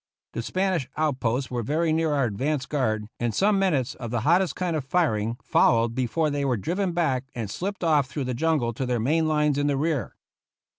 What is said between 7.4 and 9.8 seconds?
slipped off through the jungle to their main lines in the